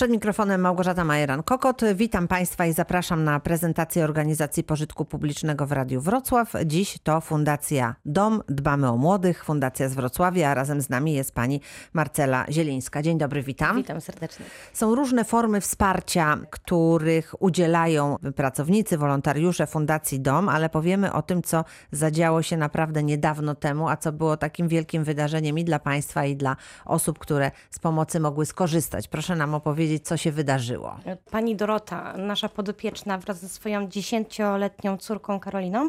[0.00, 1.94] Przed mikrofonem Małgorzata Majeran-Kokot.
[1.94, 6.52] Witam Państwa i zapraszam na prezentację organizacji pożytku publicznego w Radiu Wrocław.
[6.66, 11.34] Dziś to Fundacja Dom, Dbamy o Młodych, Fundacja z Wrocławia, a razem z nami jest
[11.34, 11.60] pani
[11.92, 13.02] Marcela Zielińska.
[13.02, 13.76] Dzień dobry, witam.
[13.76, 14.46] Witam serdecznie.
[14.72, 21.64] Są różne formy wsparcia, których udzielają pracownicy, wolontariusze Fundacji Dom, ale powiemy o tym, co
[21.92, 26.36] zadziało się naprawdę niedawno temu, a co było takim wielkim wydarzeniem i dla Państwa, i
[26.36, 29.08] dla osób, które z pomocy mogły skorzystać.
[29.08, 30.96] Proszę nam opowiedzieć, co się wydarzyło.
[31.30, 35.88] Pani Dorota, nasza podopieczna wraz ze swoją dziesięcioletnią córką Karoliną,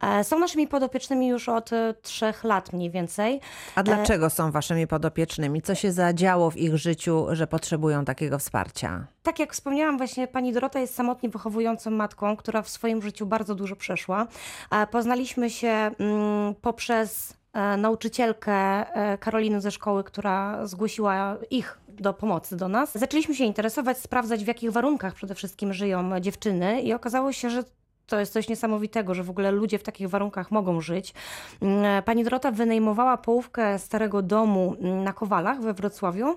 [0.00, 3.40] e, są naszymi podopiecznymi już od e, trzech lat mniej więcej.
[3.74, 5.62] A dlaczego są waszymi podopiecznymi?
[5.62, 9.06] Co się zadziało w ich życiu, że potrzebują takiego wsparcia?
[9.22, 13.54] Tak jak wspomniałam, właśnie pani Dorota jest samotnie wychowującą matką, która w swoim życiu bardzo
[13.54, 14.26] dużo przeszła.
[14.70, 17.36] E, Poznaliśmy się mm, poprzez
[17.78, 18.84] nauczycielkę
[19.20, 22.98] Karoliny ze szkoły, która zgłosiła ich do pomocy do nas.
[22.98, 27.64] Zaczęliśmy się interesować, sprawdzać w jakich warunkach przede wszystkim żyją dziewczyny i okazało się, że
[28.06, 31.14] to jest coś niesamowitego, że w ogóle ludzie w takich warunkach mogą żyć.
[31.62, 36.34] Mm, Pani Dorota wynajmowała połówkę starego domu mm, na Kowalach we Wrocławiu.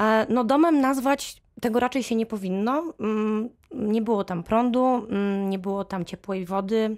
[0.00, 2.82] E, No domem nazwać tego raczej się nie powinno.
[3.00, 5.06] Mm, Nie było tam prądu,
[5.48, 6.96] nie było tam ciepłej wody.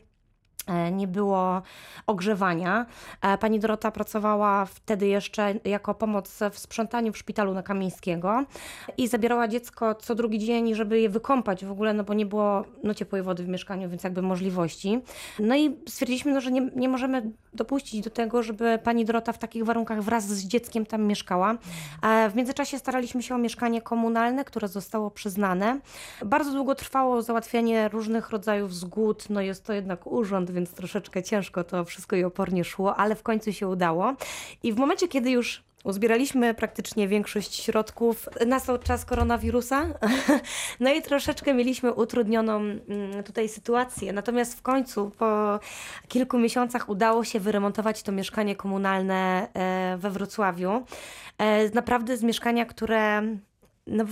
[0.66, 1.62] E, Nie było
[2.06, 2.86] ogrzewania.
[3.22, 8.44] E, Pani Dorota pracowała wtedy jeszcze jako pomoc w sprzątaniu w szpitalu na Kamińskiego
[8.96, 12.64] i zabierała dziecko co drugi dzień, żeby je wykąpać w ogóle, no bo nie było
[12.84, 15.02] no, ciepłej wody w mieszkaniu, więc jakby możliwości.
[15.38, 19.38] No i stwierdziliśmy, no, że nie, nie możemy dopuścić do tego, żeby pani Dorota w
[19.38, 21.58] takich warunkach wraz z dzieckiem tam mieszkała.
[22.02, 25.80] A w międzyczasie staraliśmy się o mieszkanie komunalne, które zostało przyznane.
[26.24, 31.64] Bardzo długo trwało załatwianie różnych rodzajów zgód, no jest to jednak urząd, więc troszeczkę ciężko
[31.64, 34.14] to wszystko i opornie szło, ale w końcu się udało.
[34.62, 38.28] I w momencie, kiedy już Uzbieraliśmy praktycznie większość środków.
[38.46, 39.86] Nastał czas koronawirusa,
[40.80, 44.12] no i troszeczkę mieliśmy utrudnioną mm, tutaj sytuację.
[44.12, 45.60] Natomiast w końcu, po
[46.08, 50.84] kilku miesiącach, udało się wyremontować to mieszkanie komunalne e, we Wrocławiu.
[51.38, 53.22] E, Naprawdę z mieszkania, które
[53.86, 54.04] no,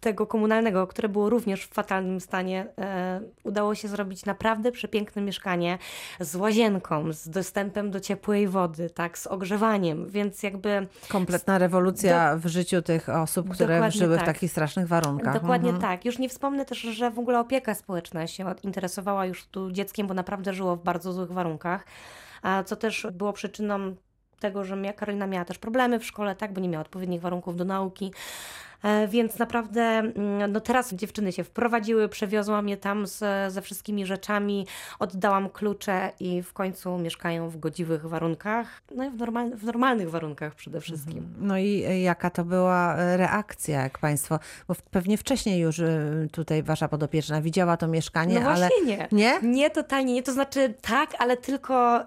[0.00, 5.78] tego komunalnego, które było również w fatalnym stanie, e, udało się zrobić naprawdę przepiękne mieszkanie
[6.20, 12.46] z łazienką, z dostępem do ciepłej wody, tak, z ogrzewaniem, więc jakby Kompletna rewolucja w
[12.46, 14.26] życiu tych osób, które Dokładnie żyły w tak.
[14.26, 15.34] takich strasznych warunkach.
[15.34, 15.92] Dokładnie Mhm.
[15.92, 16.04] tak.
[16.04, 20.14] Już nie wspomnę też, że w ogóle opieka społeczna się interesowała już tu dzieckiem, bo
[20.14, 21.86] naprawdę żyło w bardzo złych warunkach,
[22.42, 23.96] a co też było przyczyną
[24.40, 27.64] tego, że Karolina miała też problemy w szkole, tak, bo nie miała odpowiednich warunków do
[27.64, 28.12] nauki.
[28.82, 33.18] E, Więc naprawdę, mm, no teraz dziewczyny się wprowadziły, przewiozłam je tam z,
[33.52, 34.66] ze wszystkimi rzeczami,
[34.98, 40.10] oddałam klucze i w końcu mieszkają w godziwych warunkach, no i w, normal, w normalnych
[40.10, 41.34] warunkach przede wszystkim.
[41.38, 44.38] No i e, jaka to była e, reakcja, jak Państwo,
[44.68, 45.80] bo pewnie wcześniej już
[46.32, 49.08] tutaj Wasza podopieczna widziała to mieszkanie, No ale nie.
[49.12, 49.40] nie?
[49.42, 50.22] Nie, totalnie nie.
[50.22, 52.04] To znaczy tak, ale tylko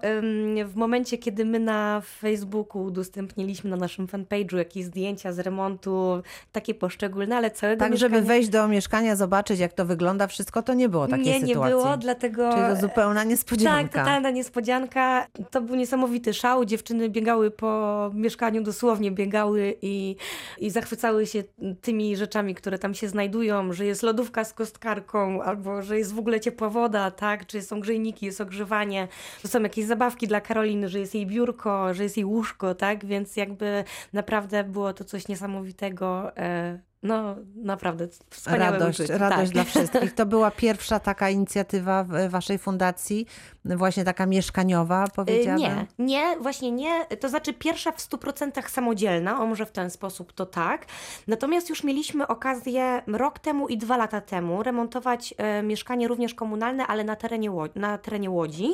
[0.64, 6.22] w momencie, kiedy my na Facebooku udostępniliśmy na naszym fanpage'u jakieś zdjęcia z remontu,
[6.60, 10.74] takie poszczególne, ale całego Tak, żeby wejść do mieszkania, zobaczyć jak to wygląda wszystko, to
[10.74, 11.74] nie było takiej nie, nie sytuacji.
[11.74, 12.50] było, dlatego...
[12.52, 13.92] Czyli to zupełna niespodzianka.
[13.92, 15.26] Tak, totalna niespodzianka.
[15.50, 16.64] To był niesamowity szał.
[16.64, 20.16] Dziewczyny biegały po mieszkaniu, dosłownie biegały i,
[20.58, 21.42] i zachwycały się
[21.80, 26.18] tymi rzeczami, które tam się znajdują, że jest lodówka z kostkarką, albo że jest w
[26.18, 29.08] ogóle ciepła woda, tak, czy są grzejniki, jest ogrzewanie,
[29.42, 33.04] że są jakieś zabawki dla Karoliny, że jest jej biurko, że jest jej łóżko, tak,
[33.04, 36.32] więc jakby naprawdę było to coś niesamowitego.
[36.50, 39.18] E, no, naprawdę wspaniałe Radość, uczucie.
[39.18, 39.52] radość tak.
[39.52, 40.14] dla wszystkich.
[40.14, 43.26] To była pierwsza taka inicjatywa w Waszej fundacji,
[43.64, 45.66] właśnie taka mieszkaniowa, Y, powiedziałabym.
[45.66, 47.06] Nie, nie, właśnie nie.
[47.20, 50.86] To znaczy pierwsza w 100% samodzielna, o może w ten sposób to tak.
[51.26, 56.86] Natomiast już mieliśmy okazję rok temu i dwa lata temu remontować e, mieszkanie również komunalne,
[56.86, 58.68] ale na terenie, Ło- na terenie Łodzi.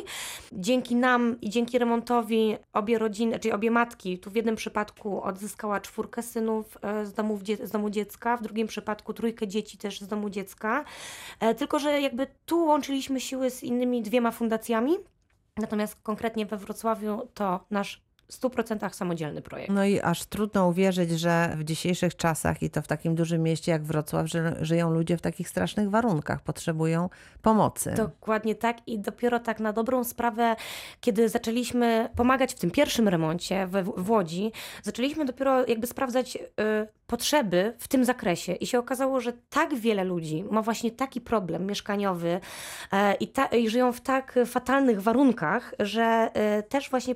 [0.52, 5.80] Dzięki nam i dzięki remontowi obie rodziny, czyli obie matki, tu w jednym przypadku odzyskała
[5.80, 10.06] czwórkę synów e, z, domów z domu dziecka, w drugim przypadku trójkę dzieci też z
[10.06, 10.84] domu dziecka.
[11.40, 14.96] E, Tylko, że jakby tu łączyliśmy siły z innymi dwiema fundacjami.
[15.56, 19.72] Natomiast konkretnie we Wrocławiu to nasz 100% samodzielny projekt.
[19.72, 23.72] No i aż trudno uwierzyć, że w dzisiejszych czasach i to w takim dużym mieście
[23.72, 27.08] jak Wrocław, że żyją ludzie w takich strasznych warunkach, potrzebują
[27.42, 27.94] pomocy.
[27.96, 30.56] Dokładnie tak i dopiero tak na dobrą sprawę,
[31.00, 34.52] kiedy zaczęliśmy pomagać w tym pierwszym remoncie w, w Łodzi,
[34.82, 36.40] zaczęliśmy dopiero jakby sprawdzać y,
[37.06, 41.66] potrzeby w tym zakresie i się okazało, że tak wiele ludzi ma właśnie taki problem
[41.66, 42.40] mieszkaniowy
[42.92, 47.14] e, i, i żyją w tak fatalnych warunkach, że e, też właśnie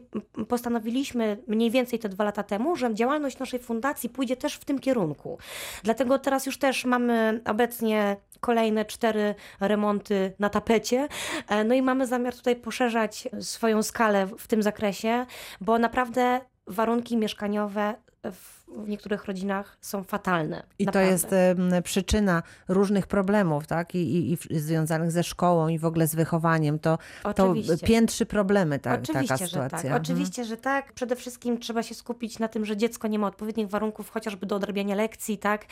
[0.49, 4.64] postanowiliśmy mówiliśmy mniej więcej te dwa lata temu, że działalność naszej fundacji pójdzie też w
[4.64, 5.38] tym kierunku.
[5.82, 11.08] Dlatego teraz już też mamy obecnie kolejne cztery remonty na tapecie.
[11.49, 15.26] E, no i mamy zamiar tutaj poszerzać swoją skalę w tym zakresie,
[15.61, 17.94] bo naprawdę warunki mieszkaniowe
[18.25, 20.62] w, w niektórych rodzinach są fatalne.
[20.78, 21.08] I naprawdę.
[21.08, 23.94] to jest em, przyczyna różnych problemów, tak?
[23.94, 23.99] I,
[24.32, 26.78] i, i związanych ze szkołą i w ogóle z wychowaniem.
[26.78, 26.99] To,
[27.37, 29.78] to piętrzy problemy ta, Oczywiście, taka że sytuacja.
[29.78, 29.84] tak.
[29.84, 30.02] Mhm.
[30.02, 30.93] Oczywiście, że tak.
[30.93, 34.56] Przede wszystkim trzeba się skupić na tym, że dziecko nie ma odpowiednich warunków, chociażby do
[34.56, 35.67] odrabiania lekcji, tak,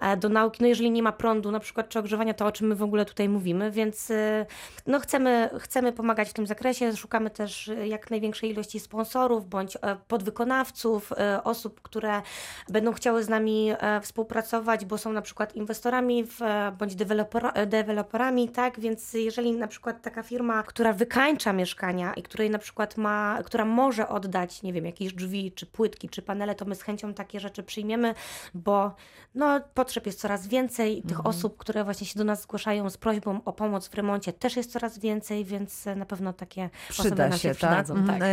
[0.00, 0.62] e, do nauki.
[0.62, 3.04] No jeżeli nie ma prądu, na przykład, czy ogrzewania, to o czym my w ogóle
[3.04, 4.46] tutaj mówimy, więc e,
[4.86, 6.96] no chcemy, chcemy pomagać w tym zakresie.
[6.96, 12.22] Szukamy też e, jak największej ilości sponsorów bądź e, podwykonawców, e, osób, które
[12.68, 17.50] będą chciały z nami e, współpracować, bo są na przykład inwestorami w, e, bądź dewelopera,
[17.50, 22.58] e, deweloperami, tak, więc jeżeli na przykład taka firma, która wykańcza mieszkania i której na
[22.58, 26.74] przykład ma, która może oddać, nie wiem, jakieś drzwi, czy płytki, czy panele, to my
[26.74, 28.14] z chęcią takie rzeczy przyjmiemy,
[28.54, 28.94] bo
[29.34, 33.40] no, potrzeb jest coraz więcej, tych osób, które właśnie się do nas zgłaszają z prośbą
[33.44, 37.38] o pomoc w remoncie też jest coraz więcej, więc na pewno takie osoby Przyda nam
[37.38, 37.56] się, się, tak?
[37.56, 37.94] przydadzą.
[37.94, 38.20] Mhm.
[38.20, 38.28] tak.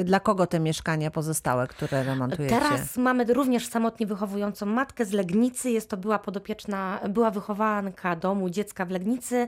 [0.00, 2.58] E, Dla kogo te mieszkania pozostałe, które remontujecie?
[2.58, 5.70] Teraz mamy również samotnie wychowującą matkę z Legnicy.
[5.70, 9.46] Jest to była podopieczna, była wychowanka domu dziecka w Legnicy.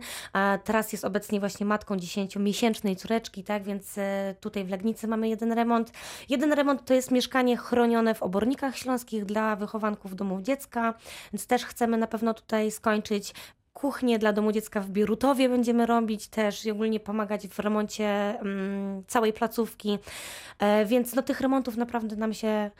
[0.64, 3.62] Teraz jest obecnie właśnie matką dziesięciomiesięcznej córeczki, tak?
[3.62, 5.92] Więc e, tutaj w Legnicy mamy jeden remont.
[6.28, 10.94] Jeden remont to jest mieszkanie chronione w obornikach śląskich dla wychowanków domów dziecka,
[11.32, 13.34] więc też chcemy na pewno tutaj skończyć.
[13.78, 18.08] Kuchnię dla domu dziecka w Bierutowie będziemy robić też i ogólnie pomagać w remoncie
[18.40, 19.98] mm, całej placówki.
[20.58, 22.70] E, więc no, tych remontów naprawdę nam się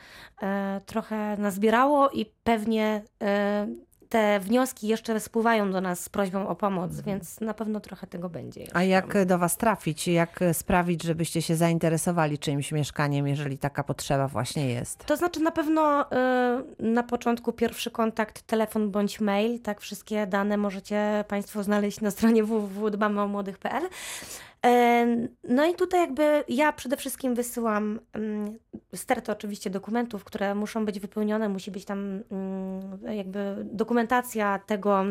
[0.41, 3.67] e, trochę nazbierało i pewnie e,
[4.09, 8.29] te wnioski jeszcze spływają do nas z prośbą o pomoc, więc na pewno trochę tego
[8.29, 8.67] będzie.
[8.73, 10.07] A jak do Was trafić?
[10.07, 15.05] Jak sprawić, żebyście się zainteresowali czyimś mieszkaniem, jeżeli taka potrzeba właśnie jest?
[15.05, 20.57] To znaczy na pewno e, na początku pierwszy kontakt, telefon bądź mail, tak wszystkie dane
[20.57, 23.83] możecie Państwo znaleźć na stronie www.dbamyomłodych.pl.
[25.43, 28.59] No i tutaj jakby ja przede wszystkim wysyłam mm,
[28.95, 35.03] stertę oczywiście dokumentów, które muszą być wypełnione, musi być tam mm, jakby dokumentacja tego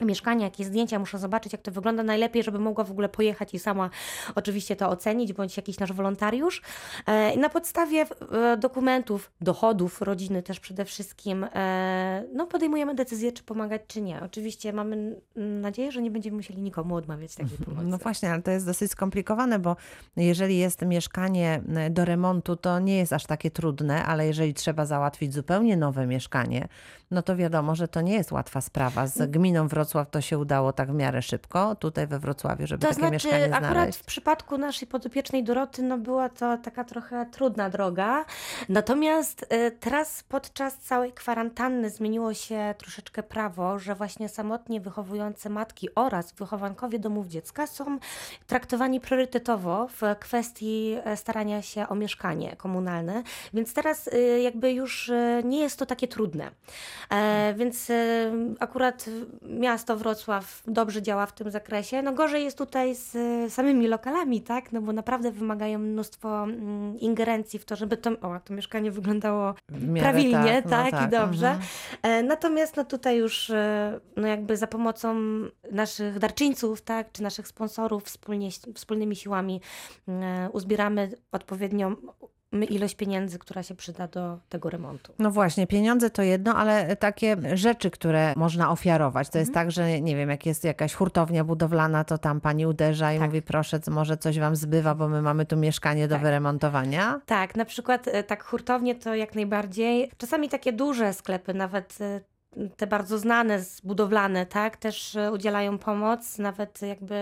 [0.00, 3.58] mieszkania, jakie zdjęcia muszę zobaczyć, jak to wygląda najlepiej, żeby mogła w ogóle pojechać i
[3.58, 3.90] sama
[4.34, 6.62] oczywiście to ocenić, bądź jakiś nasz wolontariusz.
[7.06, 13.32] E, I na podstawie e, dokumentów, dochodów rodziny też przede wszystkim, e, no podejmujemy decyzję,
[13.32, 14.20] czy pomagać, czy nie.
[14.22, 17.86] Oczywiście mamy nadzieję, że nie będziemy musieli nikomu odmawiać takiej pomocy.
[17.86, 19.76] No właśnie, ale to jest dosyć skomplikowane, bo
[20.16, 25.34] jeżeli jest mieszkanie do remontu, to nie jest aż takie trudne, ale jeżeli trzeba załatwić
[25.34, 26.68] zupełnie nowe mieszkanie,
[27.14, 29.00] no to wiadomo, że to nie jest łatwa sprawa.
[29.00, 29.08] Mm.
[29.08, 32.88] Z gminą Wrocław to się udało tak w miarę szybko, tutaj we Wrocławiu, żeby To
[32.88, 33.98] takie znaczy, mieszkanie akurat znaleźć.
[33.98, 38.24] w przypadku naszej podopiecznej Doroty, no była to taka trochę trudna droga.
[38.68, 45.88] Natomiast e, teraz podczas całej kwarantanny zmieniło się troszeczkę prawo, że właśnie samotnie wychowujące matki
[45.94, 47.98] oraz wychowankowie domów dziecka są
[48.46, 53.22] traktowani priorytetowo w kwestii e, starania się o mieszkanie komunalne.
[53.54, 56.50] Więc teraz e, jakby już e, nie jest to takie trudne.
[57.10, 59.06] E, Więc e, akurat
[59.42, 62.02] miasto Wrocław dobrze działa w tym zakresie.
[62.02, 64.72] No gorzej jest tutaj z e, samymi lokalami, tak?
[64.72, 69.54] No bo naprawdę wymagają mnóstwo mm, ingerencji w to, żeby to, o, to mieszkanie wyglądało
[69.68, 71.50] W miarę prawilnie, no tak, i dobrze.
[72.02, 72.26] mhm.
[72.26, 73.52] Natomiast no tutaj już
[74.16, 75.14] no jakby za pomocą
[75.72, 79.60] naszych darczyńców, tak, czy naszych sponsorów wspólnie, wspólnymi siłami
[80.52, 81.96] uzbieramy odpowiednią
[82.62, 85.12] ilość pieniędzy, która się przyda do tego remontu.
[85.18, 89.28] No właśnie, pieniądze to jedno, ale takie rzeczy, które można ofiarować.
[89.30, 89.66] To jest Mhm.
[89.66, 93.28] tak, że nie wiem, jak jest jakaś hurtownia budowlana, to tam pani uderza i Tak.
[93.28, 96.22] mówi, proszę, może coś wam zbywa, bo my mamy tu mieszkanie do Tak.
[96.22, 97.20] wyremontowania.
[97.26, 100.10] Tak, na przykład e, tak hurtownie to jak najbardziej.
[100.18, 102.20] Czasami takie duże sklepy, nawet e,
[102.76, 107.14] te bardzo znane, budowlane, tak, też e, udzielają pomoc, nawet jakby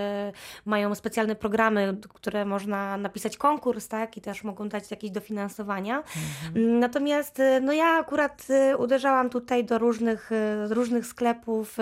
[0.64, 6.02] mają specjalne programy, które można napisać konkurs, tak, i też mogą dać jakieś dofinansowania.
[6.56, 10.30] Mm, Natomiast e, no ja akurat e, uderzałam tutaj do różnych,
[10.70, 11.72] różnych sklepów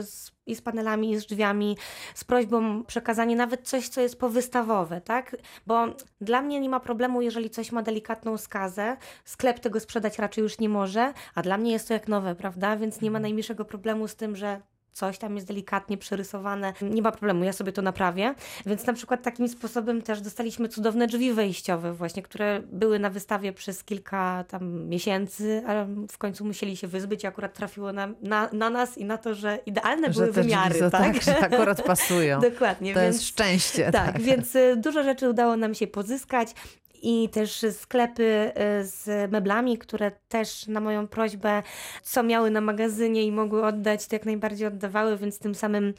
[0.00, 1.76] z, i z panelami, i z drzwiami,
[2.14, 5.36] z prośbą przekazania nawet coś, co jest powystawowe, tak?
[5.66, 5.86] Bo
[6.20, 10.58] dla mnie nie ma problemu, jeżeli coś ma delikatną skazę, sklep tego sprzedać raczej już
[10.58, 12.76] nie może, a dla mnie jest to jak nowe, prawda?
[12.76, 14.60] Więc nie ma najmniejszego problemu z tym, że
[14.92, 18.34] coś tam jest delikatnie przerysowane, nie ma problemu, ja sobie to naprawię.
[18.66, 23.52] Więc na przykład takim sposobem też dostaliśmy cudowne drzwi wejściowe właśnie, które były na wystawie
[23.52, 28.48] przez kilka tam miesięcy, ale w końcu musieli się wyzbyć i akurat trafiło na, na,
[28.52, 31.02] na nas i na to, że idealne były te drzwi wymiary, są tak?
[31.02, 32.40] tak, że akurat pasują.
[32.50, 32.94] Dokładnie.
[32.94, 33.92] To więc, jest szczęście.
[33.92, 36.54] tak, Tak, więc y, dużo rzeczy udało nam się pozyskać.
[37.02, 41.62] I też sklepy y, z meblami, które też na moją prośbę,
[42.02, 45.94] co miały na magazynie i mogły oddać, to jak najbardziej oddawały, więc tym samym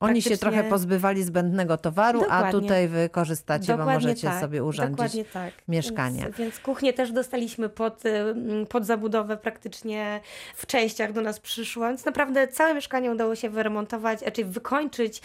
[0.00, 2.60] Oni się trochę pozbywali zbędnego towaru, a Dokładnie.
[2.60, 5.54] tutaj wy korzystacie, bo Dokładnie możecie tak, sobie urządzić Dokładnie tak.
[5.68, 6.22] mieszkanie.
[6.22, 8.34] Więc, więc kuchnię też dostaliśmy pod, y,
[8.68, 10.20] pod zabudowę praktycznie
[10.56, 15.22] w częściach do nas przyszła, więc naprawdę całe mieszkanie udało się wyremontować, znaczy wykończyć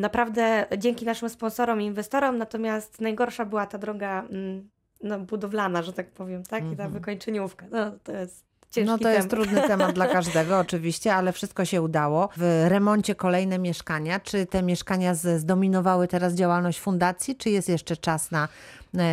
[0.00, 4.68] naprawdę dzięki naszym sponsorom i inwestorom, natomiast najgorsza była ta droga mm,
[5.02, 6.60] no, budowlana, że tak powiem, tak?
[6.64, 6.92] I ta Mhm.
[6.92, 7.66] wykończeniówka.
[7.70, 9.46] No, to jest ciężki No to jest temat.
[9.46, 12.28] trudny temat dla każdego oczywiście, ale wszystko się udało.
[12.36, 14.20] W remoncie kolejne mieszkania.
[14.20, 18.48] Czy te mieszkania zdominowały teraz działalność fundacji, czy jest jeszcze czas na,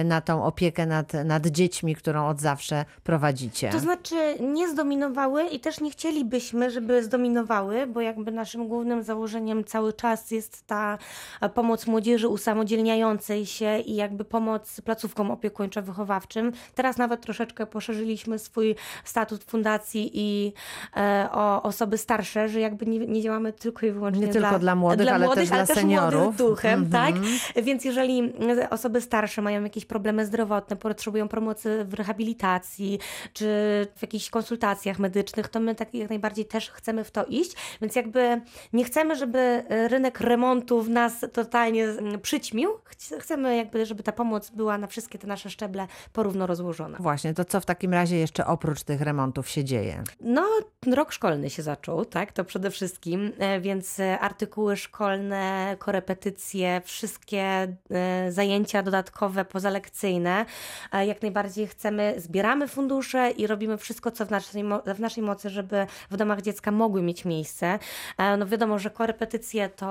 [0.05, 3.69] na tą opiekę nad, nad dziećmi, którą od zawsze prowadzicie?
[3.69, 9.63] To znaczy nie zdominowały i też nie chcielibyśmy, żeby zdominowały, bo jakby naszym głównym założeniem
[9.63, 10.97] cały czas jest ta
[11.41, 16.51] e, pomoc młodzieży usamodzielniającej się i jakby pomoc placówkom opiekuńczo-wychowawczym.
[16.75, 20.53] Teraz nawet troszeczkę poszerzyliśmy swój statut fundacji i
[20.97, 24.75] e, o osoby starsze, że jakby nie, nie działamy tylko i wyłącznie Nie tylko dla
[24.75, 26.35] młodych, ale też dla seniorów.
[26.37, 27.13] duchem, Mhm.
[27.13, 27.21] tak?
[27.63, 32.99] Więc jeżeli mm, osoby starsze mają jakieś problemy zdrowotne, potrzebują pomocy w rehabilitacji
[33.33, 33.45] czy
[33.95, 37.51] w jakichś konsultacjach medycznych, to my tak jak najbardziej też chcemy w to iść.
[37.81, 38.41] Więc jakby
[38.73, 42.69] nie chcemy, żeby e, rynek remontu w nas totalnie mm, przyćmił.
[42.69, 46.97] Chc- Chcemy jakby, żeby ta pomoc była na wszystkie te nasze szczeble porówno rozłożona.
[47.01, 50.03] Właśnie, to co w takim razie jeszcze oprócz tych remontów się dzieje?
[50.21, 50.47] No,
[50.87, 57.77] rok szkolny się zaczął, tak, to przede wszystkim, e, więc e, artykuły szkolne, korepetycje, wszystkie
[58.29, 60.45] zajęcia dodatkowe, pozalekcyjne,
[60.91, 64.63] e, jak najbardziej chcemy, zbieramy fundusze i robimy wszystko, co w naszej,
[64.95, 67.79] w naszej mocy, żeby w domach dziecka mogły mieć miejsce.
[68.17, 69.87] E, No wiadomo, że korepetycje to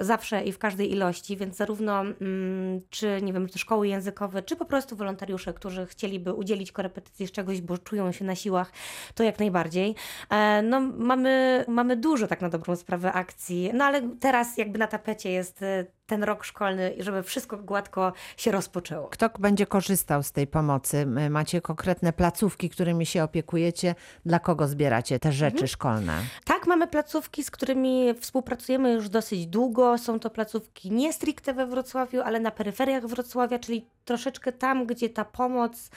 [0.00, 4.56] zawsze i w każdej ilości, więc zarówno mm, czy, nie wiem, czy szkoły językowe, czy
[4.56, 8.72] po prostu wolontariusze, którzy chcieliby udzielić korepetycji z czegoś, bo czują się na siłach,
[9.14, 9.94] to jak najbardziej.
[10.30, 14.86] E, No, mamy, mamy dużo tak na dobrą sprawę akcji, no ale teraz jakby na
[14.86, 15.64] tapecie jest
[16.06, 19.08] ten rok szkolny, żeby wszystko gładko się rozpoczęło.
[19.08, 21.06] Kto będzie korzystał z tej pomocy?
[21.30, 23.94] Macie konkretne placówki, którymi się opiekujecie?
[24.26, 25.68] Dla kogo zbieracie te rzeczy Mhm.
[25.68, 26.18] szkolne?
[26.44, 29.98] Tak, mamy placówki, z którymi współpracujemy już dosyć długo.
[29.98, 35.08] Są to placówki nie stricte we Wrocławiu, ale na peryferiach Wrocławia, czyli troszeczkę tam, gdzie
[35.08, 35.90] ta pomoc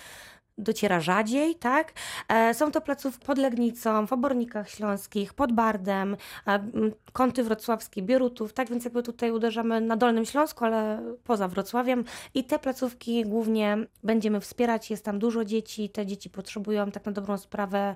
[0.57, 1.93] dociera rzadziej, tak?
[2.27, 6.59] E, Są to placówki pod Legnicą, w Obornikach Śląskich, pod Bardem, e,
[7.13, 8.69] Kąty Wrocławskie, Bierutów, tak?
[8.69, 14.39] Więc jakby tutaj uderzamy na Dolnym Śląsku, ale poza Wrocławiem i te placówki głównie będziemy
[14.39, 14.89] wspierać.
[14.91, 17.95] Jest tam dużo dzieci, te dzieci potrzebują tak na dobrą sprawę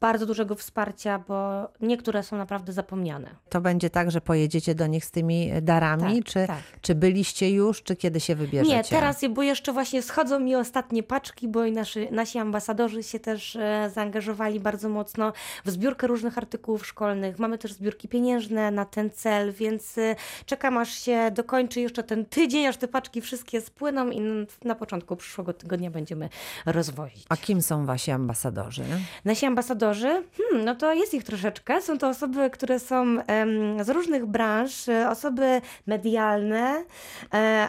[0.00, 3.30] bardzo dużego wsparcia, bo niektóre są naprawdę zapomniane.
[3.48, 6.22] To będzie tak, że pojedziecie do nich z tymi darami?
[6.22, 6.62] Tak, czy, tak.
[6.80, 8.76] czy byliście już, czy kiedy się wybierzecie?
[8.76, 13.20] Nie, teraz, bo jeszcze właśnie schodzą mi ostatnie paczki, bo i nasi, nasi ambasadorzy się
[13.20, 15.32] też e, zaangażowali bardzo mocno
[15.64, 17.38] w zbiórkę różnych artykułów szkolnych.
[17.38, 20.16] Mamy też zbiórki pieniężne na ten cel, więc e,
[20.46, 25.16] czekam aż się dokończy jeszcze ten tydzień, aż te paczki wszystkie spłyną i na początku
[25.16, 26.28] przyszłego tygodnia będziemy
[26.66, 27.26] rozwozić.
[27.28, 28.84] A kim są wasi ambasadorzy?
[29.24, 31.82] Nasi ambasadorzy, hmm, no to jest ich troszeczkę.
[31.82, 36.84] Są to osoby, które są em, z różnych branż, e, osoby medialne,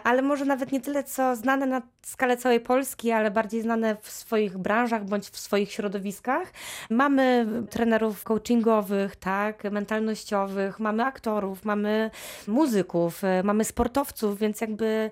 [0.04, 4.12] ale może nawet nie tyle co znane na skalę całej Polski, ale bardziej znane w
[4.12, 6.54] swoich branżach bądź w swoich środowiskach.
[6.90, 12.12] Mamy trenerów coachingowych, tak, mentalnościowych, mamy aktorów, mamy
[12.48, 15.10] muzyków, e, mamy sportowców, więc jakby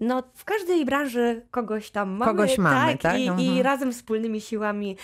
[0.00, 2.32] no, w każdej branży kogoś tam mamy.
[2.32, 3.18] Kogoś mamy, tak?
[3.18, 3.40] I, Mhm.
[3.56, 4.96] I razem wspólnymi siłami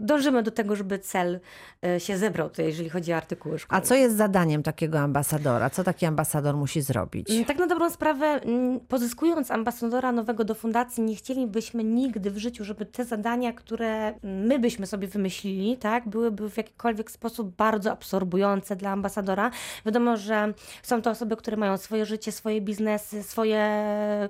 [0.00, 1.40] dążymy do tego, żeby cel
[1.86, 3.82] e, się zebrał, to jeżeli chodzi o artykuły szkolne.
[3.82, 5.70] A co jest zadaniem takiego ambasadora?
[5.70, 7.30] Co taki ambasador musi zrobić?
[7.30, 12.38] Mm, Tak na dobrą sprawę, mm, pozyskując ambasadora nowego do fundacji, nie chcielibyśmy nigdy w
[12.38, 17.92] życiu, żeby te zadania, które my byśmy sobie wymyślili, tak, byłyby w jakikolwiek sposób bardzo
[17.92, 19.50] absorbujące dla ambasadora.
[19.86, 23.68] Wiadomo, że są to osoby, które mają swoje życie, swoje biznesy, swoje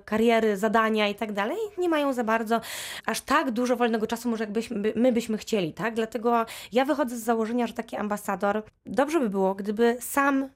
[0.05, 1.57] kariery, zadania i tak dalej.
[1.79, 2.61] Nie mają za bardzo
[3.07, 5.95] aż tak dużo wolnego czasu, może jakbyśmy, by- my byśmy chcieli, tak?
[5.95, 10.49] Dlatego ja wychodzę z założenia, że taki ambasador, dobrze by było, gdyby sam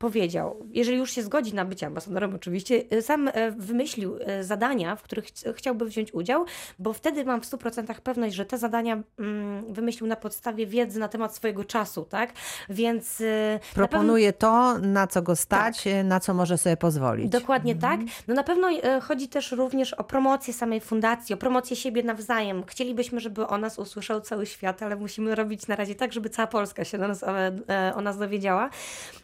[0.00, 4.96] powiedział, jeżeli już się zgodzi na bycie ambasadorem, oczywiście, y, sam e, wymyślił e, zadania,
[4.96, 6.44] w których ch- chciałby wziąć udział,
[6.78, 11.08] bo wtedy mam w 100% pewność, że te zadania mm, wymyślił na podstawie wiedzy na
[11.08, 12.32] temat swojego czasu, tak?
[12.68, 17.28] Więc y, na pewno- Proponuje to, na co go stać, na co może sobie pozwolić.
[17.30, 18.00] Dokładnie tak.
[18.28, 18.68] No na pewno
[19.02, 22.62] chodzi też również o promocję samej fundacji, o promocję siebie nawzajem.
[22.66, 26.46] Chcielibyśmy, żeby o nas usłyszał cały świat, ale musimy robić na razie tak, żeby cała
[26.46, 28.70] Polska się nas, e, e, o nas dowiedziała.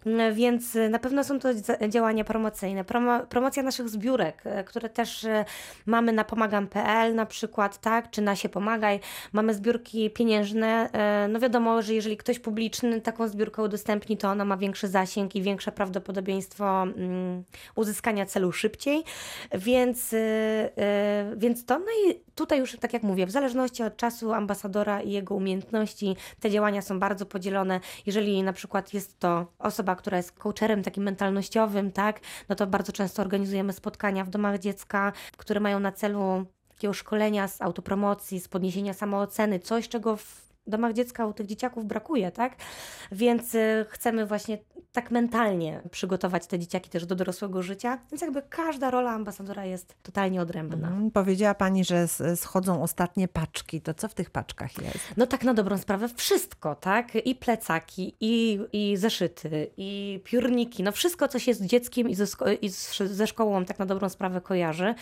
[0.07, 1.49] Mm, Więc więc e, na pewno są to
[1.89, 2.85] działania promocyjne.
[2.85, 5.45] Promo, promocja naszych zbiórek, e, które też e,
[5.87, 9.01] mamy na pomagam.pl na przykład, tak, czy na się pomagaj.
[9.33, 10.91] Mamy zbiórki pieniężne.
[11.29, 15.43] No wiadomo, że jeżeli ktoś publiczny taką zbiórkę udostępni, to ona ma większy zasięg i
[15.43, 17.45] większe prawdopodobieństwo mm,
[17.75, 19.05] uzyskania celu szybciej.
[19.53, 20.15] Więc,
[21.37, 25.11] więc to, no i tutaj już, tak jak mówię, w zależności od czasu ambasadora i
[25.11, 27.81] jego umiejętności, te działania są bardzo podzielone.
[28.07, 32.93] Jeżeli na przykład jest to osoba, która jest coacherem takim mentalnościowym, tak, no to bardzo
[32.93, 38.49] często organizujemy spotkania w domach dziecka, które mają na celu takiego szkolenia z autopromocji, z
[38.49, 42.57] podniesienia samooceny, coś, czego w domach dziecka u tych dzieciaków brakuje, tak?
[43.13, 44.59] Więc y, chcemy właśnie
[44.93, 49.95] tak mentalnie przygotować te dzieciaki też do dorosłego życia, więc jakby każda rola ambasadora jest
[50.03, 50.89] totalnie odrębna.
[50.89, 53.81] Mm, Powiedziała pani, że schodzą ostatnie paczki.
[53.81, 54.99] To co w tych paczkach jest?
[55.17, 57.15] No tak na dobrą sprawę wszystko, tak?
[57.15, 62.27] I plecaki, i, i zeszyty, i piórniki, no wszystko, co się z dzieckiem i ze,
[62.63, 62.69] i
[63.07, 64.95] ze szkołą tak na dobrą sprawę kojarzy,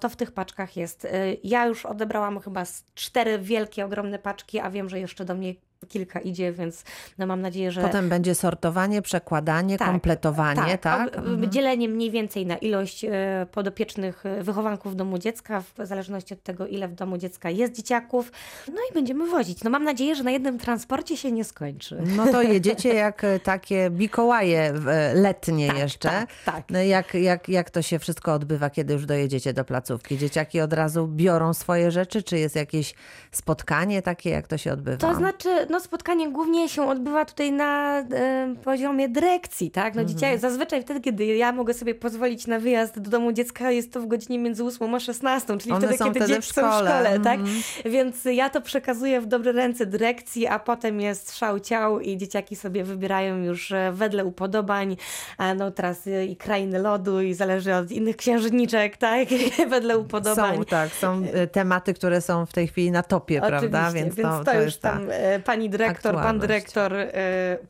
[0.00, 1.04] to w tych paczkach jest.
[1.04, 1.10] Y,
[1.44, 2.62] Ja już odebrałam chyba
[2.94, 5.54] cztery wielkie, ogromne paczki, a wiem, że jeszcze do mnie
[5.86, 6.84] kilka idzie, więc
[7.18, 7.82] no mam nadzieję, że...
[7.82, 11.08] Potem będzie sortowanie, przekładanie, Tak, kompletowanie, tak?
[11.08, 11.50] ob- Mhm.
[11.50, 13.10] Dzielenie mniej więcej na ilość e,
[13.52, 17.72] podopiecznych e, wychowanków w domu dziecka, w zależności od tego, ile w domu dziecka jest
[17.76, 18.32] dzieciaków.
[18.68, 19.64] No i będziemy wozić.
[19.64, 22.02] No mam nadzieję, że na jednym transporcie się nie skończy.
[22.16, 26.08] No to jedziecie jak e, takie Mikołaje w- e, letnie Tak, jeszcze.
[26.08, 26.64] tak, tak.
[26.70, 30.18] No jak, jak, jak to się wszystko odbywa, kiedy już dojedziecie do placówki?
[30.18, 32.94] Dzieciaki od razu biorą swoje rzeczy, czy jest jakieś
[33.32, 34.96] spotkanie takie, jak to się odbywa?
[34.96, 39.94] To znaczy, no spotkanie głównie się odbywa tutaj na e, poziomie dyrekcji, tak?
[39.94, 40.38] No Mhm.
[40.38, 44.06] zazwyczaj wtedy, kiedy ja mogę sobie pozwolić na wyjazd do domu dziecka, jest to w
[44.06, 46.90] godzinie między 8 a 16, czyli One wtedy, kiedy wtedy dzieci w są w szkole.
[46.90, 47.40] szkole, tak?
[47.40, 47.62] Mhm.
[47.84, 52.56] Więc ja to przekazuję w dobre ręce dyrekcji, a potem jest szał ciał i dzieciaki
[52.56, 54.96] sobie wybierają już e, wedle upodobań,
[55.38, 59.28] a no teraz e, i krainy lodu i zależy od innych księżniczek, tak?
[59.68, 60.56] wedle upodobań.
[60.56, 63.58] Są, tak, są e, tematy, które są w tej chwili na topie, prawda?
[63.58, 64.90] Oczywiście, Więc, więc to, to, to już jest ta.
[64.90, 67.10] tam e, pani dyrektor, pan dyrektor e,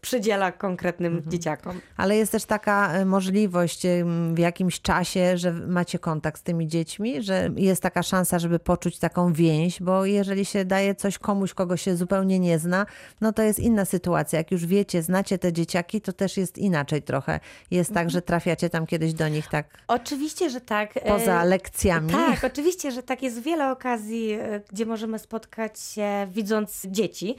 [0.01, 1.31] przydziela konkretnym Mhm.
[1.33, 1.81] dzieciakom.
[1.97, 6.69] Ale jest też taka e, możliwość em, w jakimś czasie, że macie kontakt z tymi
[6.69, 11.55] dziećmi, że jest taka szansa, żeby poczuć taką więź, bo jeżeli się daje coś komuś,
[11.55, 12.87] kogo się zupełnie nie zna,
[13.21, 14.39] no to jest inna sytuacja.
[14.39, 17.41] Jak już wiecie, znacie te dzieciaki, to też jest inaczej trochę.
[17.71, 18.07] Jest Mhm.
[18.07, 20.95] tak, że trafiacie tam kiedyś do nich tak Oczywiście, że tak.
[21.09, 22.11] poza lekcjami.
[22.13, 24.39] Tak, oczywiście, że tak jest wiele okazji,
[24.73, 27.37] gdzie możemy spotkać się widząc dzieci.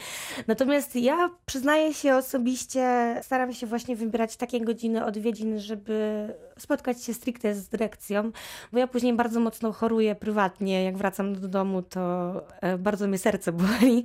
[0.47, 6.27] Natomiast ja przyznaję się osobiście, staram się właśnie wybierać takie godziny odwiedzin, żeby
[6.57, 8.31] spotkać się stricte z dyrekcją,
[8.71, 10.83] bo ja później bardzo mocno choruję prywatnie.
[10.83, 14.03] Jak wracam do domu, to e, bardzo mnie serce boli.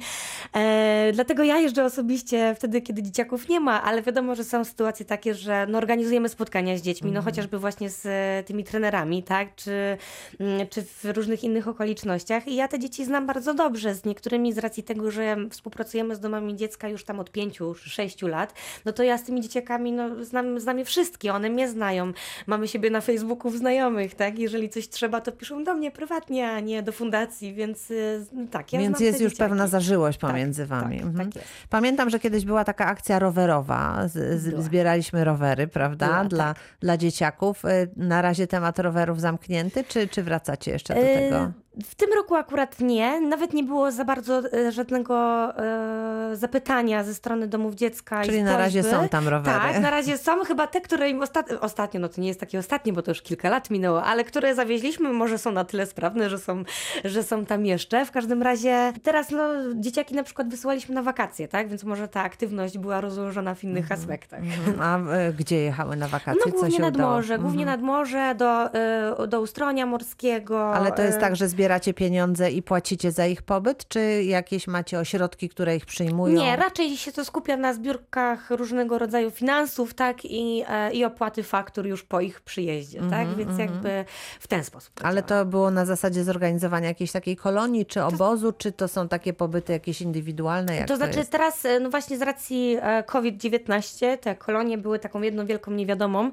[0.55, 5.07] E, dlatego ja jeżdżę osobiście wtedy, kiedy dzieciaków nie ma, ale wiadomo, że są sytuacje
[5.07, 9.55] takie, że no, organizujemy spotkania z dziećmi, no chociażby właśnie z e, tymi trenerami, tak,
[9.55, 9.97] czy,
[10.41, 12.49] mm, czy w różnych innych okolicznościach.
[12.49, 16.21] I ja te dzieci znam bardzo dobrze, z niektórymi z racji tego, że współpracujemy z
[16.31, 20.25] domami dziecka już tam od pięciu, sześciu lat, no to ja z tymi dzieciakami no,
[20.25, 22.13] znam, znam je wszystkie, one mnie znają.
[22.47, 26.51] Mamy siebie na Facebooku w znajomych, tak, jeżeli coś trzeba, to piszą do mnie prywatnie,
[26.51, 29.49] a nie do fundacji, więc y, tak, ja Więc jest już dzieciaki.
[29.51, 30.97] pewna zażyłość Tak, pomiędzy wami.
[30.99, 31.33] tak, Mhm.
[31.33, 31.43] tak.
[31.71, 34.09] Pamiętam, że kiedyś była taka akcja rowerowa.
[34.09, 36.07] Z, z, zbieraliśmy rowery, prawda?
[36.07, 36.63] Była, dla, tak.
[36.81, 37.65] dla dzieciaków.
[37.65, 41.53] Y, Na razie temat rowerów zamknięty, czy, czy wracacie jeszcze do E, tego?
[41.85, 43.21] W tym roku akurat nie.
[43.21, 45.17] Nawet nie było za bardzo e, żadnego
[45.57, 48.25] e, zapytania ze strony domów dziecka.
[48.25, 49.59] i Czyli na razie są tam rowery.
[49.59, 51.53] Tak, na razie są chyba te, które im ostat...
[51.61, 54.55] ostatnio, no to nie jest takie ostatnie, bo to już kilka lat minęło, ale które
[54.55, 56.63] zawieźliśmy, może są na tyle sprawne, że są,
[57.05, 58.07] że są tam jeszcze.
[58.07, 61.69] W każdym razie teraz no, dzieciaki na przykład wysyłaliśmy na wakacje, tak?
[61.69, 64.41] Więc może ta aktywność była rozłożona w innych aspektach.
[64.41, 64.81] Mhm.
[64.81, 66.43] A y, gdzie jechały na wakacje?
[66.47, 70.75] No głównie nad morze, głównie nad morze, do, e, do Ustronia Morskiego.
[70.75, 74.67] Ale to jest e, tak, że zbieracie pieniądze i płacicie za ich pobyt, czy jakieś
[74.67, 76.35] macie ośrodki, które ich przyjmują?
[76.43, 81.43] Nie, raczej się to skupia na zbiórkach różnego rodzaju finansów, tak, i, e, i opłaty
[81.43, 84.05] faktur już po ich przyjeździe, tak, więc jakby
[84.41, 84.95] w ten sposób.
[84.95, 85.45] to Mhm, Ale działa.
[85.45, 89.73] to było na zasadzie zorganizowania jakiejś takiej kolonii, czy obozu, czy to są takie pobyty
[89.73, 90.77] jakieś indywidualne?
[90.77, 91.31] Jak To znaczy jest?
[91.31, 96.31] teraz, e, no właśnie z racji e, COVID-19, te kolonie były taką jedną wielką niewiadomą,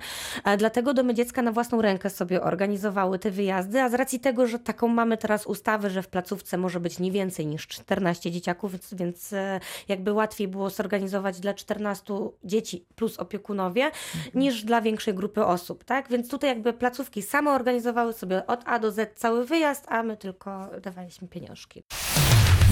[0.58, 4.60] dlatego domy dziecka na własną rękę sobie organizowały te wyjazdy, a z racji tego, że
[4.60, 8.93] taką mamy teraz ustawę, że w placówce może być nie więcej niż 14 dzieciaków, więc,
[8.93, 13.91] więc e, jakby łatwiej było zorganizować dla 14 dzieci plus opiekunowie,
[14.33, 16.09] niż dla większej grupy osób, tak?
[16.09, 20.17] Więc tutaj jakby placówki same organizowały sobie od A do Z cały wyjazd, a my
[20.17, 21.83] tylko dawaliśmy pieniążki.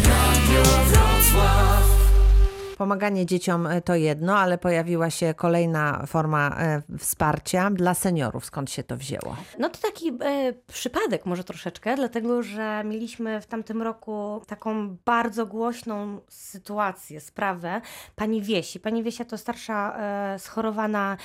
[0.06, 2.03] Radio Wrocław.
[2.78, 8.46] Pomaganie dzieciom e, to jedno, ale pojawiła się kolejna forma e, wsparcia dla seniorów.
[8.46, 9.36] Skąd się to wzięło?
[9.60, 15.46] No to taki e, przypadek może troszeczkę, dlatego że mieliśmy w tamtym roku taką bardzo
[15.46, 17.82] głośną sytuację, sprawę
[18.16, 18.80] pani Wiesi.
[18.80, 21.18] Pani Wiesia to starsza e, schorowana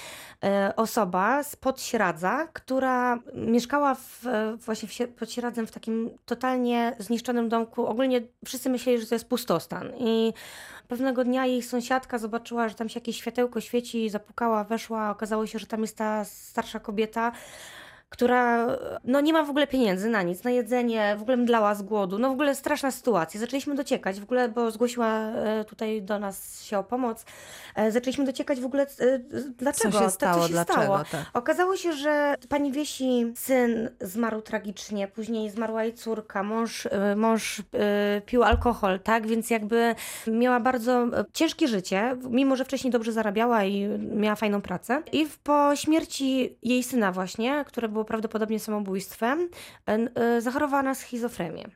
[0.44, 5.28] e, osoba z Podśradza, która mieszkała w, e, właśnie w, pod
[5.68, 7.86] w takim totalnie zniszczonym domku.
[7.86, 10.32] Ogólnie wszyscy myśleli, że to jest pustostan i
[10.88, 15.58] Pewnego dnia jej sąsiadka zobaczyła, że tam się jakieś światełko świeci, zapukała, weszła, okazało się,
[15.58, 17.32] że tam jest ta starsza kobieta,
[18.08, 18.66] która
[19.04, 22.18] no nie ma w ogóle pieniędzy na nic, na jedzenie, w ogóle mdlała z głodu.
[22.18, 23.40] No w ogóle straszna sytuacja.
[23.40, 27.24] Zaczęliśmy dociekać w ogóle, bo zgłosiła e, tutaj do nas się o pomoc.
[27.74, 29.18] E, Zaczęliśmy dociekać w ogóle e,
[29.58, 30.46] dlaczego, Co się to, stało?
[30.46, 30.82] się Dlaczego?
[30.82, 30.98] stało.
[30.98, 31.24] Tak.
[31.34, 37.62] Okazało się, że pani Wiesi syn zmarł tragicznie, później zmarła jej córka, mąż, mąż
[38.26, 39.26] pił alkohol, tak?
[39.26, 39.94] Więc jakby
[40.26, 45.02] miała bardzo ciężkie życie, mimo że wcześniej dobrze zarabiała i miała fajną pracę.
[45.12, 49.48] I po śmierci jej syna właśnie, które było prawdopodobnie samobójstwem,
[49.88, 51.68] y, y, zachorowała na schizofrenię.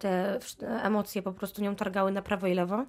[0.00, 2.84] Te wsz- emocje po prostu nią targały na prawo i lewo.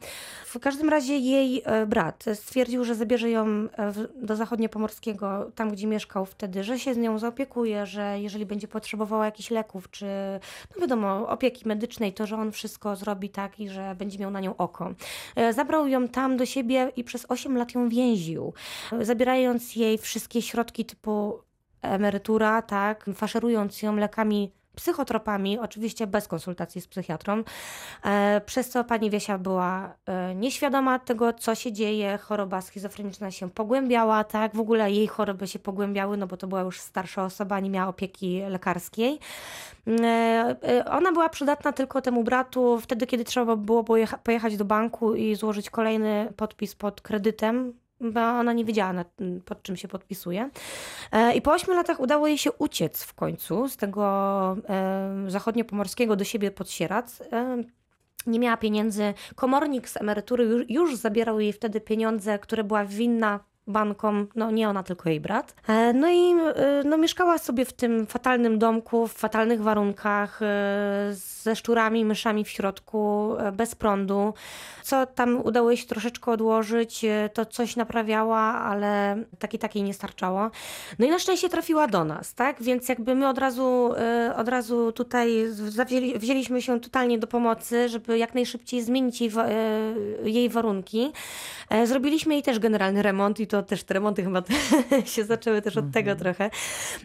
[0.46, 3.68] W każdym razie jej e, brat stwierdził, że zabierze ją e,
[4.16, 9.26] do zachodniopomorskiego, tam gdzie mieszkał wtedy, że się z nią zaopiekuje, że jeżeli będzie potrzebowała
[9.26, 10.06] jakichś leków, czy
[10.76, 14.40] no wiadomo, opieki medycznej, to że on wszystko zrobi tak i że będzie miał na
[14.40, 14.94] nią oko.
[15.36, 18.54] E, Zabrał ją tam do siebie i przez 8 lat ją więził,
[18.92, 21.40] e, zabierając jej wszystkie środki typu
[21.84, 27.44] emerytura, tak, faszerując ją lekami psychotropami, oczywiście bez konsultacji z psychiatrą,
[28.04, 33.50] e, przez co pani Wiesia była e, nieświadoma tego, co się dzieje, choroba schizofreniczna się
[33.50, 37.60] pogłębiała, tak, w ogóle jej choroby się pogłębiały, no bo to była już starsza osoba,
[37.60, 39.20] nie miała opieki lekarskiej.
[39.88, 42.80] E, e, Ona była przydatna tylko temu bratu.
[42.82, 47.74] Wtedy, kiedy trzeba było pojecha- pojechać do banku i złożyć kolejny podpis pod kredytem,
[48.12, 49.08] bo ona nie wiedziała, nad,
[49.46, 50.50] pod czym się podpisuje.
[51.12, 54.04] E, I po ośmiu latach udało jej się uciec w końcu z tego
[54.70, 57.22] e, zachodniopomorskiego do siebie pod Sieradz.
[57.22, 57.64] E,
[58.28, 59.14] nie miała pieniędzy.
[59.36, 64.70] Komornik z emerytury już, już zabierał jej wtedy pieniądze, które była winna bankom, no nie
[64.70, 65.56] ona, tylko jej brat.
[65.68, 70.46] E, No i e, no, mieszkała sobie w tym fatalnym domku, w fatalnych warunkach, e,
[71.44, 74.34] ze szczurami, myszami w środku, bez prądu.
[74.84, 79.94] Co tam udało jej się troszeczkę odłożyć, to coś naprawiała, ale tak i takiej nie
[79.94, 80.52] starczało.
[81.00, 82.64] No i na szczęście trafiła do nas, tak?
[82.64, 83.94] Więc jakby my od razu,
[84.36, 89.32] od razu tutaj zawzięli, wzięliśmy się totalnie do pomocy, żeby jak najszybciej zmienić jej,
[90.24, 91.12] jej warunki.
[91.84, 94.44] Zrobiliśmy jej też generalny remont i to też te remonty chyba
[95.06, 96.50] się zaczęły też od tego trochę.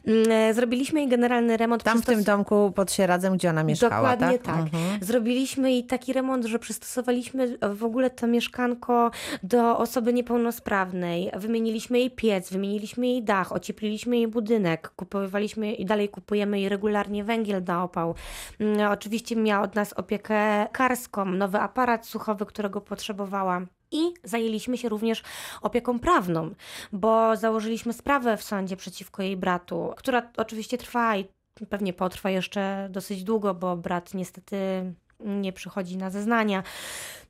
[0.07, 1.83] Mm, e, Zrobiliśmy jej generalny remont.
[1.83, 4.57] Tam w tym domku pod Sieradzem, gdzie ona mieszkała, Dokładnie tak?
[4.57, 4.61] tak.
[4.65, 5.05] Mhm.
[5.05, 9.11] Zrobiliśmy jej taki remont, że przystosowaliśmy w ogóle to mieszkanko
[9.43, 11.31] do osoby niepełnosprawnej.
[11.37, 17.25] Wymieniliśmy jej piec, wymieniliśmy jej dach, ociepliliśmy jej budynek, kupowaliśmy i dalej kupujemy jej regularnie
[17.25, 18.15] węgiel na opał.
[18.61, 23.61] Mm, Oczywiście miała od nas opiekę karską, nowy aparat słuchowy, którego potrzebowała.
[23.91, 25.23] I zajęliśmy się również
[25.63, 26.55] opieką prawną,
[26.93, 31.25] bo założyliśmy sprawę w sądzie przeciwko jej bratu, która oczywiście trwa i
[31.69, 34.57] pewnie potrwa jeszcze dosyć długo, bo brat niestety
[35.21, 36.63] nie przychodzi na zeznania.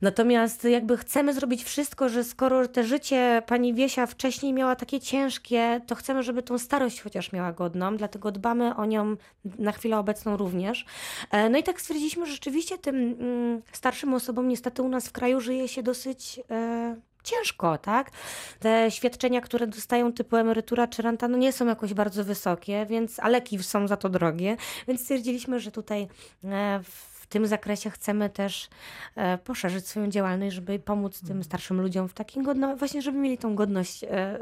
[0.01, 5.81] Natomiast jakby chcemy zrobić wszystko, że skoro te życie pani Wiesia wcześniej miała takie ciężkie,
[5.87, 9.15] to chcemy, żeby tą starość chociaż miała godną, dlatego dbamy o nią
[9.59, 10.85] na chwilę obecną również.
[11.31, 15.11] E, No i tak stwierdziliśmy, że rzeczywiście tym mm, starszym osobom niestety u nas w
[15.11, 18.11] kraju żyje się dosyć e, ciężko, tak?
[18.59, 23.19] Te świadczenia, które dostają typu emerytura czy renta, no nie są jakoś bardzo wysokie, więc,
[23.19, 26.07] a leki są za to drogie, więc stwierdziliśmy, że tutaj
[26.43, 28.69] e, w tym zakresie chcemy też
[29.15, 33.37] e, poszerzyć swoją działalność, żeby pomóc tym starszym ludziom w takim godno, właśnie żeby mieli
[33.37, 34.39] tą godność, e, e,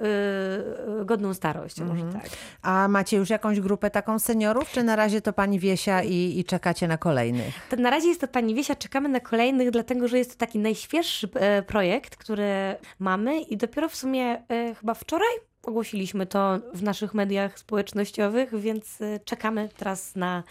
[1.06, 2.30] godną starość, może tak.
[2.62, 6.45] A macie już jakąś grupę taką seniorów, czy na razie to pani Wiesia i, i
[6.45, 7.54] czekacie na kolejnych?
[7.69, 10.60] To na razie jest to pani Wiesia, czekamy na kolejnych, dlatego że jest to taki
[10.60, 11.30] najświeższy
[11.67, 14.43] projekt, który mamy i dopiero w sumie
[14.80, 20.43] chyba wczoraj ogłosiliśmy to w naszych mediach społecznościowych, więc e, czekamy teraz na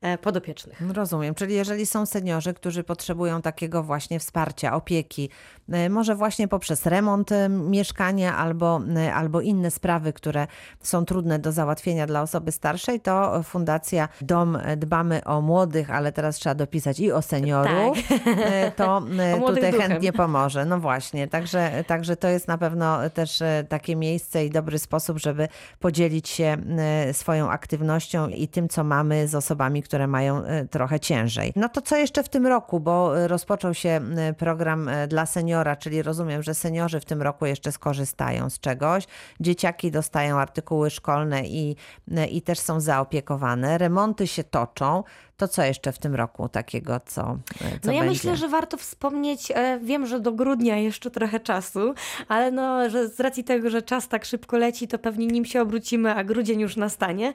[0.00, 0.82] e, podopiecznych.
[0.94, 5.30] Rozumiem, czyli jeżeli są seniorzy, którzy potrzebują takiego właśnie wsparcia, opieki,
[5.68, 8.80] e, może właśnie poprzez remont mieszkania albo,
[9.14, 10.46] albo inne sprawy, które
[10.82, 16.36] są trudne do załatwienia dla osoby starszej, to Fundacja Dom Dbamy o Młodych, ale teraz
[16.36, 19.02] trzeba dopisać i o seniorów, e, to
[19.46, 19.90] tutaj duchem.
[19.90, 20.64] chętnie pomoże.
[20.64, 25.48] No właśnie, także, także to jest na pewno też takie miejsce i dobry sposób, żeby
[25.78, 31.00] podzielić się e, swoją aktywnością i tym, co mamy z osobami, które mają e, trochę
[31.00, 31.52] ciężej.
[31.56, 34.00] No to co jeszcze w tym roku, bo e, rozpoczął się
[34.38, 39.04] program dla seniora, czyli rozumiem, że seniorzy w tym roku jeszcze skorzystają z czegoś.
[39.40, 41.76] Dzieciaki dostają artykuły szkolne i,
[42.30, 43.78] i też są zaopiekowane.
[43.78, 45.04] Remonty się toczą.
[45.38, 48.04] To co jeszcze w tym roku takiego, co, e, co No ja będzie?
[48.14, 51.94] myślę, że warto wspomnieć, e, wiem, że do grudnia jeszcze trochę czasu,
[52.28, 55.62] ale no, że z racji tego, że czas tak szybko leci, to pewnie nim się
[55.62, 57.32] obrócimy, a grudzień już nastanie.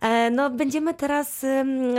[0.00, 1.46] E, No będziemy teraz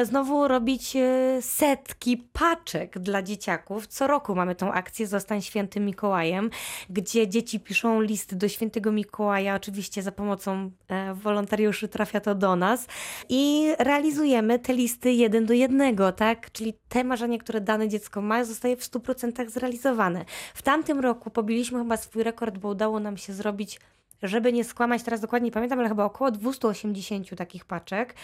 [0.03, 0.93] znowu robić
[1.41, 3.87] setki paczek dla dzieciaków.
[3.87, 6.49] Co roku mamy tą akcję Zostań Świętym Mikołajem,
[6.89, 10.71] gdzie dzieci piszą listy do Świętego Mikołaja, oczywiście za pomocą
[11.13, 12.87] wolontariuszy trafia to do nas
[13.29, 16.51] i realizujemy te listy jeden do jednego, tak?
[16.51, 20.25] Czyli te marzenia, które dane dziecko ma, zostaje w 100% zrealizowane.
[20.53, 23.79] W tamtym roku pobiliśmy chyba swój rekord, bo udało nam się zrobić
[24.23, 28.15] żeby nie skłamać, teraz dokładnie nie pamiętam, ale chyba około 280 takich paczek.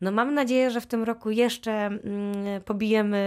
[0.00, 2.00] No mam nadzieję, że w tym roku jeszcze mm,
[2.64, 3.20] pobijemy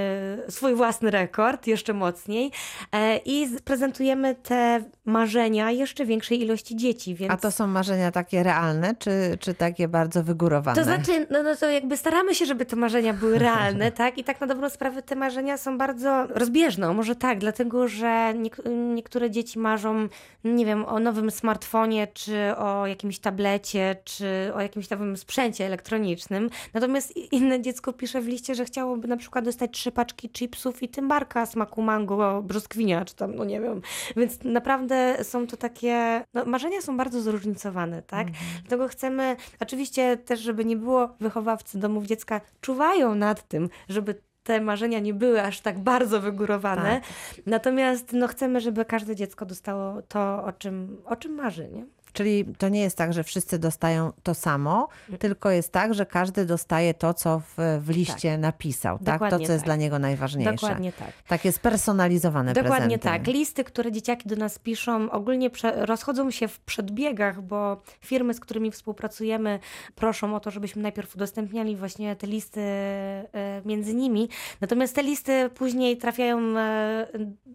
[0.49, 2.51] swój własny rekord, jeszcze mocniej
[2.91, 7.33] e, i prezentujemy te marzenia jeszcze większej ilości dzieci, więc...
[7.33, 10.77] A to są marzenia takie realne, czy, czy takie bardzo wygórowane?
[10.77, 14.17] To znaczy, no, no to jakby staramy się, żeby te marzenia były realne, tak?
[14.17, 18.69] I tak na dobrą sprawę te marzenia są bardzo rozbieżne, może tak, dlatego że niek-
[18.93, 20.07] niektóre dzieci marzą,
[20.43, 26.49] nie wiem, o nowym smartfonie, czy o jakimś tablecie, czy o jakimś nowym sprzęcie elektronicznym.
[26.73, 30.89] Natomiast inne dziecko pisze w liście, że chciałoby na przykład dostać trzy paczki chipsów i
[30.89, 33.81] tymbarka smaku mango, brzoskwinia, czy tam, no nie wiem.
[34.15, 38.27] Więc naprawdę są to takie, no marzenia są bardzo zróżnicowane, tak?
[38.61, 44.61] Dlatego chcemy, oczywiście też, żeby nie było, wychowawcy domów dziecka czuwają nad tym, żeby te
[44.61, 47.01] marzenia nie były aż tak bardzo wygórowane.
[47.45, 51.85] Natomiast no, chcemy, żeby każde dziecko dostało to, o czym, o czym marzy, nie?
[52.13, 55.19] Czyli to nie jest tak, że wszyscy dostają to samo, Mm.
[55.19, 59.05] tylko jest tak, że każdy dostaje to, co w, w liście napisał, tak?
[59.05, 59.67] To, Dokładnie co jest tak.
[59.67, 60.51] dla niego najważniejsze.
[60.53, 61.09] Dokładnie tak.
[61.27, 63.25] Takie spersonalizowane Dokładnie prezenty.
[63.25, 63.27] tak.
[63.27, 68.71] Listy, które dzieciaki do nas piszą, ogólnie rozchodzą się w przedbiegach, bo firmy, z którymi
[68.71, 69.59] współpracujemy,
[69.95, 74.29] proszą o to, żebyśmy najpierw udostępniali właśnie te listy e, między nimi.
[74.61, 77.07] Natomiast te listy później trafiają e,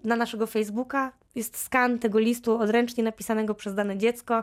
[0.05, 1.13] na naszego Facebooka.
[1.39, 4.43] Jest skan tego listu odręcznie napisanego przez dane dziecko.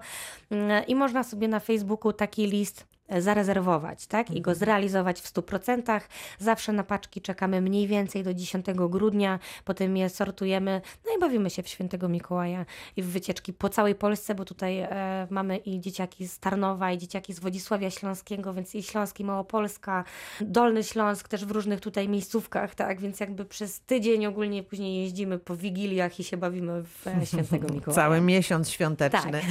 [0.52, 4.32] Mm, i można sobie na Facebooku taki list zarezerwować, tak?
[4.32, 6.02] I go zrealizować w 100%.
[6.40, 11.50] Zawsze na paczki czekamy mniej więcej do 10 grudnia, potem je sortujemy, no i bawimy
[11.50, 12.66] się w świętego Mikołaja
[12.98, 16.98] i w wycieczki po całej Polsce, bo tutaj e, mamy i dzieciaki z Tarnowa, i
[16.98, 20.04] dzieciaki z Wodzisławia Śląskiego, więc i Śląsk, i Małopolska,
[20.42, 23.02] Dolny Śląsk też w różnych tutaj miejscówkach, tak?
[23.02, 27.68] Więc jakby przez tydzień ogólnie później jeździmy po wigiliach i się bawimy w e, świętego
[27.74, 27.96] Mikołaja.
[27.96, 29.42] Cały miesiąc świąteczny,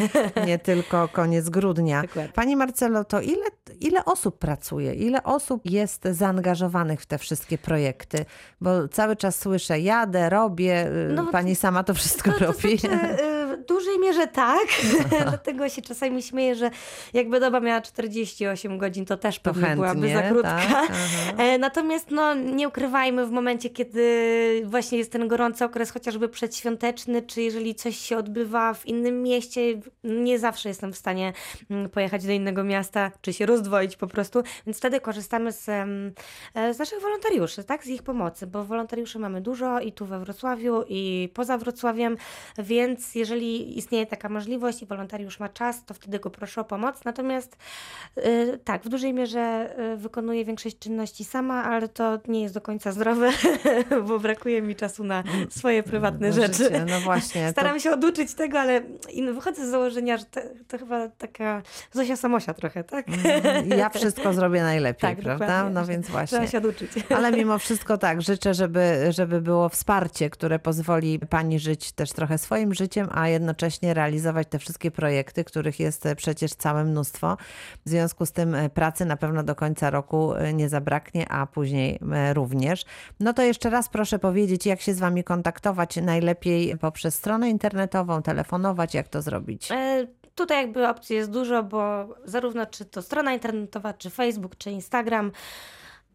[0.47, 2.01] nie tylko koniec grudnia.
[2.01, 2.11] Tak.
[2.15, 2.33] Dokładnie.
[2.33, 3.44] Pani Marcelo, to ile,
[3.81, 4.95] ile osób pracuje?
[4.95, 8.25] Ile osób jest zaangażowanych w te wszystkie projekty?
[8.61, 12.79] Bo cały czas słyszę, jadę, robię, y, No, pani sama to wszystko To, to robi.
[12.79, 12.99] znaczy,
[13.69, 14.67] dużej mierze tak,
[15.29, 16.71] dlatego się czasami śmieję, że
[17.13, 20.61] jakby doba miała 48 godzin, to też To pewnie byłaby za krótka.
[20.71, 20.91] tak.
[21.39, 27.23] E, Natomiast no, nie ukrywajmy w momencie, kiedy właśnie jest ten gorący okres, chociażby przedświąteczny,
[27.23, 29.61] czy jeżeli coś się odbywa w innym mieście,
[30.05, 31.33] nie zawsze jestem w stanie
[31.71, 36.75] mm, pojechać do innego miasta, czy się rozdwoić po prostu, więc wtedy korzystamy z, e,
[36.75, 40.85] z naszych wolontariuszy, tak, z ich pomocy, bo wolontariuszy mamy dużo i tu we Wrocławiu,
[40.89, 42.17] i poza Wrocławiem,
[42.59, 47.05] więc jeżeli istnieje taka możliwość i wolontariusz ma czas, to wtedy go proszę o pomoc.
[47.05, 47.57] Natomiast
[48.19, 52.61] y, tak, w dużej mierze y, wykonuję większość czynności sama, ale to nie jest do
[52.61, 53.31] końca zdrowe,
[54.09, 56.55] bo brakuje mi czasu na swoje prywatne No, rzeczy.
[56.65, 60.41] życie, no właśnie, to- Staram się oduczyć tego, ale in- wychodzę z założenia, że to,
[60.69, 61.63] to chyba taka
[61.93, 63.09] Zosia Samosia trochę, tak?
[63.09, 63.69] Mhm.
[63.79, 65.47] Ja wszystko zrobię najlepiej, Tak, prawda?
[65.47, 65.75] dokładnie.
[65.75, 66.39] No więc właśnie.
[66.39, 66.91] Trzeba się oduczyć.
[67.17, 72.39] Ale mimo wszystko tak, życzę, żeby, żeby było wsparcie, które pozwoli pani żyć też trochę
[72.39, 77.37] swoim życiem, a jednocześnie realizować te wszystkie projekty, których jest e, przecież całe mnóstwo.
[77.87, 81.47] W związku z tym e, pracy na pewno do końca roku e, nie zabraknie, a
[81.47, 81.99] później
[82.33, 82.85] również.
[83.21, 88.23] No to jeszcze raz proszę powiedzieć, jak się z wami kontaktować najlepiej poprzez stronę internetową,
[88.23, 89.69] telefonować, jak to zrobić?
[90.35, 95.33] Tutaj jakby opcji jest dużo, bo zarówno czy to strona internetowa, czy Facebook, czy Instagram,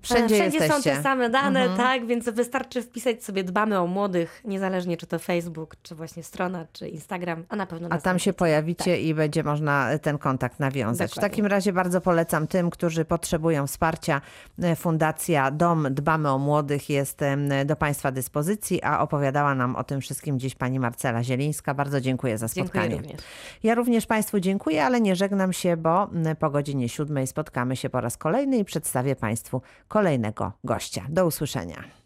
[0.02, 0.76] Wszędzie, Wszędzie są.
[0.76, 0.82] Mhm.
[0.84, 5.76] te same dane, tak, więc wystarczy wpisać sobie dbamy o młodych, niezależnie czy to Facebook,
[5.84, 9.90] czy właśnie strona, czy Instagram, a na pewno A tam się pojawicie i będzie można
[10.02, 11.12] ten kontakt nawiązać.
[11.12, 11.30] W Dokładnie.
[11.30, 14.22] takim razie bardzo polecam tym, którzy potrzebują wsparcia.
[14.62, 17.20] E, Fundacja Dom Dbamy o Młodych jest
[17.66, 21.74] do Państwa dyspozycji, a opowiadała nam o tym wszystkim dziś pani Marcela Zielińska.
[21.74, 22.96] Bardzo dziękuję za Dziękuję spotkanie.
[22.96, 23.22] również.
[23.64, 26.10] Ja również Państwu dziękuję, ale nie żegnam się, bo
[26.40, 31.06] po godzinie siódmej spotkamy się po raz kolejny i przedstawię Państwu kolejnego gościa.
[31.10, 31.99] Do usłyszenia.